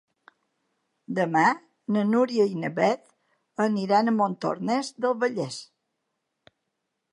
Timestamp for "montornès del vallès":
4.23-5.61